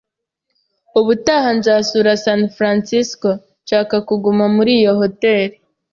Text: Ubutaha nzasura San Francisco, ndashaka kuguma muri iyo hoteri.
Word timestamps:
Ubutaha 0.99 1.49
nzasura 1.57 2.11
San 2.25 2.41
Francisco, 2.55 3.29
ndashaka 3.37 3.95
kuguma 4.07 4.45
muri 4.55 4.71
iyo 4.79 4.91
hoteri. 4.99 5.55